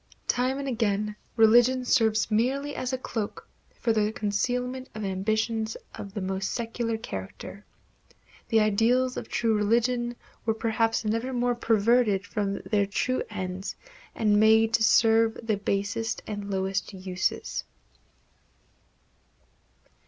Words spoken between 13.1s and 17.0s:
ends and made to serve the basest and lowest